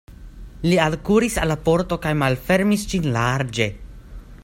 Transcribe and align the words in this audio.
Li 0.67 0.79
alkuris 0.85 1.35
al 1.43 1.53
la 1.53 1.57
pordo 1.67 1.99
kaj 2.07 2.13
malfermis 2.23 2.89
ĝin 2.95 3.07
larĝe. 3.19 3.73